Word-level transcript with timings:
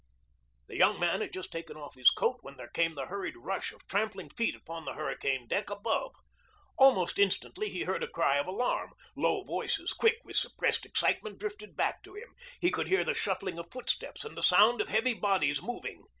The 0.65 0.75
young 0.77 0.99
man 0.99 1.21
had 1.21 1.31
just 1.31 1.51
taken 1.51 1.77
off 1.77 1.93
his 1.93 2.09
coat 2.09 2.39
when 2.41 2.57
there 2.57 2.69
came 2.69 2.95
the 2.95 3.05
hurried 3.05 3.35
rush 3.37 3.71
of 3.71 3.85
trampling 3.87 4.29
feet 4.31 4.55
upon 4.55 4.83
the 4.83 4.95
hurricane 4.95 5.47
deck 5.47 5.69
above. 5.69 6.15
Almost 6.75 7.19
instantly 7.19 7.69
he 7.69 7.83
heard 7.83 8.01
a 8.01 8.07
cry 8.07 8.37
of 8.37 8.47
alarm. 8.47 8.93
Low 9.15 9.43
voices, 9.43 9.93
quick 9.93 10.17
with 10.23 10.37
suppressed 10.37 10.87
excitement, 10.87 11.37
drifted 11.37 11.75
back 11.75 12.01
to 12.01 12.15
him. 12.15 12.33
He 12.59 12.71
could 12.71 12.87
hear 12.87 13.03
the 13.03 13.13
shuffling 13.13 13.59
of 13.59 13.67
footsteps 13.71 14.25
and 14.25 14.35
the 14.35 14.41
sound 14.41 14.81
of 14.81 14.89
heavy 14.89 15.13
bodies 15.13 15.61
moving. 15.61 16.03